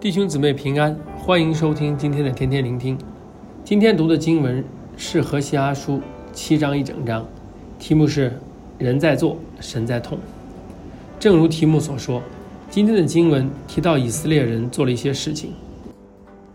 [0.00, 2.96] 弟兄姊妹平安，欢迎收听今天的天天聆听。
[3.62, 4.64] 今天读的经文
[4.96, 6.00] 是何西阿书
[6.32, 7.22] 七章一整章，
[7.78, 8.32] 题目是
[8.78, 10.18] “人在做，神在痛”。
[11.20, 12.22] 正如题目所说，
[12.70, 15.52] 今天的经文提到以色列人做了一些事情，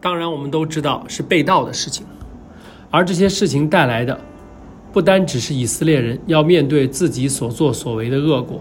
[0.02, 2.04] 当然我们都知道是被盗的事情，
[2.90, 4.20] 而这些事情带来的
[4.92, 8.60] 不单只是以色列人要面对自己所作所为的恶果，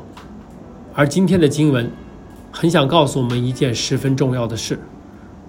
[0.92, 1.90] 而今天的经文。
[2.56, 4.78] 很想告诉我们一件十分重要的事，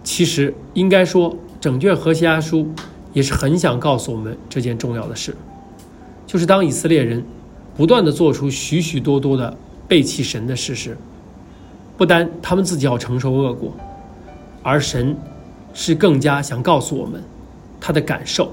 [0.03, 2.67] 其实应该说，整卷何西阿书
[3.13, 5.35] 也是很想告诉我们这件重要的事，
[6.25, 7.23] 就是当以色列人
[7.77, 9.55] 不断地做出许许多多的
[9.87, 10.97] 背弃神的事实，
[11.95, 13.71] 不单他们自己要承受恶果，
[14.63, 15.15] 而神
[15.75, 17.23] 是更加想告诉我们
[17.79, 18.51] 他的感受，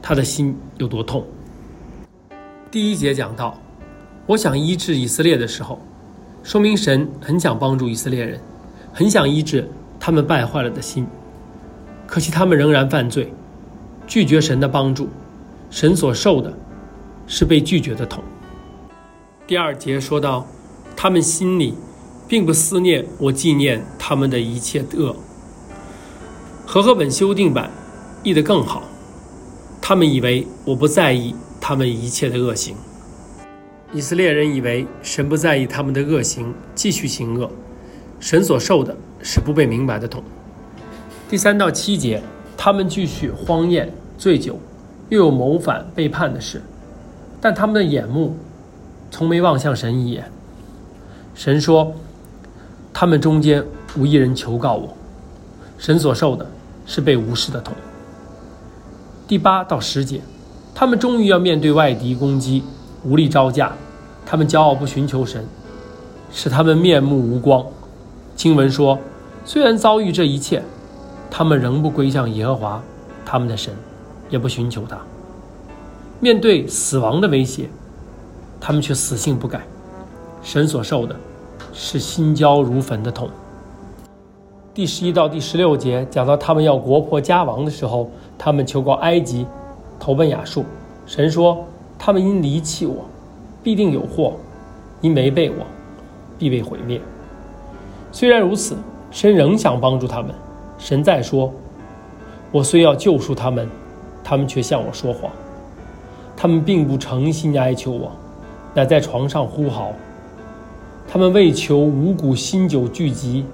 [0.00, 1.22] 他的心有多痛。
[2.70, 3.60] 第一节讲到，
[4.24, 5.78] 我想医治以色列的时候。
[6.44, 8.38] 说明神很想帮助以色列人，
[8.92, 9.66] 很想医治
[9.98, 11.06] 他们败坏了的心，
[12.06, 13.32] 可惜他们仍然犯罪，
[14.06, 15.08] 拒绝神的帮助，
[15.70, 16.52] 神所受的
[17.26, 18.22] 是被拒绝的痛。
[19.46, 20.46] 第二节说到，
[20.94, 21.74] 他们心里
[22.28, 25.16] 并不思念我纪念他们的一切恶。
[26.66, 27.70] 和合本修订版
[28.22, 28.82] 译得更好，
[29.80, 32.76] 他们以为我不在意他们一切的恶行。
[33.94, 37.48] 以色列人以为神不在意他们的恶行，继续行恶，
[38.18, 40.20] 神所受的是不被明白的痛。
[41.30, 42.20] 第三到七节，
[42.56, 44.58] 他们继续荒宴醉酒，
[45.10, 46.60] 又有谋反背叛的事，
[47.40, 48.36] 但他们的眼目
[49.12, 50.28] 从没望向神一眼。
[51.36, 51.94] 神说，
[52.92, 53.64] 他们中间
[53.96, 54.96] 无一人求告我，
[55.78, 56.44] 神所受的
[56.84, 57.72] 是被无视的痛。
[59.28, 60.20] 第八到十节，
[60.74, 62.64] 他们终于要面对外敌攻击，
[63.04, 63.72] 无力招架。
[64.26, 65.44] 他们骄傲不寻求神，
[66.30, 67.64] 使他们面目无光。
[68.34, 68.98] 经文说，
[69.44, 70.62] 虽然遭遇这一切，
[71.30, 72.82] 他们仍不归向耶和华，
[73.24, 73.72] 他们的神，
[74.30, 74.98] 也不寻求他。
[76.20, 77.68] 面对死亡的威胁，
[78.60, 79.60] 他们却死性不改。
[80.42, 81.14] 神所受的，
[81.72, 83.28] 是心焦如焚的痛。
[84.72, 89.46] 第十一到第十六节讲到他们要国破家亡的时候，他们求告埃及，
[90.00, 90.64] 投奔亚述。
[91.06, 91.64] 神说，
[91.98, 93.04] 他们因离弃我。
[93.64, 94.34] 必定有祸，
[95.00, 95.66] 因违背我，
[96.38, 97.00] 必被毁灭。
[98.12, 98.76] 虽然如此，
[99.10, 100.34] 神仍想帮助他们。
[100.78, 101.50] 神再说
[102.52, 103.66] ：“我虽要救赎他们，
[104.22, 105.32] 他们却向我说谎。
[106.36, 108.12] 他们并不诚心哀求我，
[108.74, 109.92] 乃在床上呼号。
[111.08, 113.46] 他们为求五谷新酒聚集，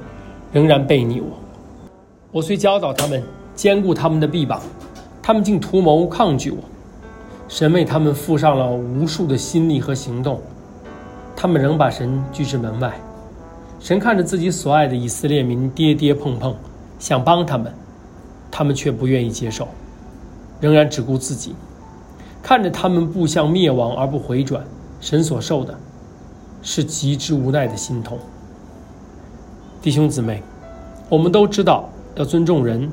[0.53, 1.29] 仍然悖逆我。
[2.33, 3.23] 我虽教导他们，
[3.55, 4.61] 坚固他们的臂膀，
[5.23, 6.59] 他们竟图谋抗拒我。”
[7.51, 10.41] 神为他们付上了无数的心力和行动，
[11.35, 12.95] 他们仍把神拒之门外。
[13.81, 16.55] 神看着自己所爱的以色列民跌跌碰碰，
[17.01, 17.75] 想帮他们，
[18.53, 19.67] 他们却不愿意接受，
[20.61, 21.57] 仍然只顾自己。
[22.41, 24.65] 看着他们步向灭亡而不回转，
[25.01, 25.77] 神所受的，
[26.63, 28.17] 是极之无奈的心痛。
[29.83, 30.41] 弟兄姊妹，
[31.09, 32.93] 我们都知道要尊重人，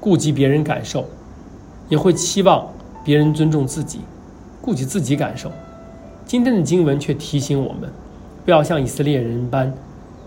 [0.00, 1.04] 顾及别人感受，
[1.88, 2.66] 也会期望。
[3.04, 4.00] 别人尊重自己，
[4.62, 5.52] 顾及自己感受。
[6.24, 7.92] 今天的经文却提醒我们，
[8.46, 9.70] 不要像以色列人般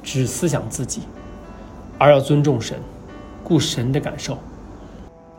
[0.03, 1.01] 只思想自己，
[1.97, 2.77] 而要尊重神，
[3.43, 4.37] 顾神的感受。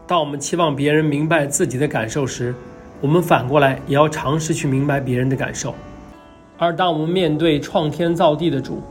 [0.04, 2.52] 当我们期望别人明白自己的感受时，
[3.00, 5.72] 我们反过来也要尝试去明白别人的感受。
[6.58, 8.82] 而当我们面对创天造地的主，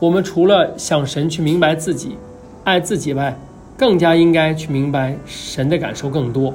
[0.00, 2.16] 我们除了想神去明白自己、
[2.64, 3.36] 爱自己外，
[3.76, 6.54] 更加应该去明白神的感受更多。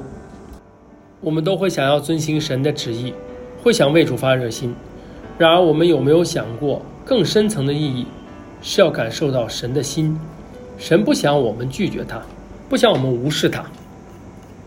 [1.20, 3.12] 我们都会想要遵行神的旨意，
[3.60, 4.72] 会想为主发热心。
[5.36, 8.06] 然而，我们有没有想过更深层的意义，
[8.62, 10.16] 是要感受到神的心。
[10.78, 12.22] 神不想我们拒绝他，
[12.68, 13.64] 不想我们无视他，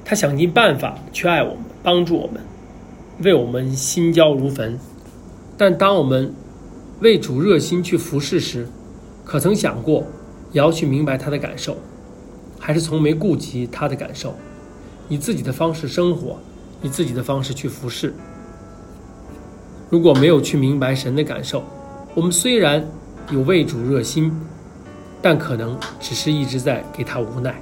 [0.03, 2.41] 他想尽办法去爱我们，帮助我们，
[3.23, 4.78] 为我们心焦如焚。
[5.58, 6.34] 但当我们
[6.99, 8.67] 为主热心去服侍时，
[9.23, 10.03] 可曾想过
[10.52, 11.78] 也要去明白他的感受，
[12.59, 14.35] 还是从没顾及他的感受？
[15.09, 16.40] 以自己的方式生活，
[16.81, 18.13] 以自己的方式去服侍。
[19.89, 21.63] 如果没有去明白神的感受，
[22.13, 22.85] 我们虽然
[23.29, 24.31] 有为主热心，
[25.22, 27.61] 但可能只是一直在给他无奈。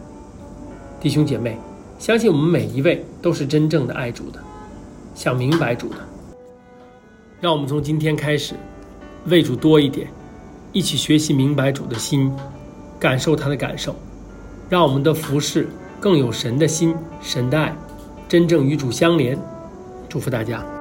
[1.00, 1.58] 弟兄姐妹，
[1.98, 4.40] 相信我们每一位都是真正的爱主的，
[5.16, 5.98] 想明白主的。
[7.42, 8.56] 让我们从今天开始，
[9.26, 10.08] 为主多一点，
[10.72, 12.32] 一起学习明白主的心，
[13.00, 13.96] 感受他的感受，
[14.70, 15.68] 让我们的服侍。
[16.02, 17.76] 更有神的心，神的爱，
[18.30, 19.36] 真正与主相连。
[20.08, 20.79] 祝福大家。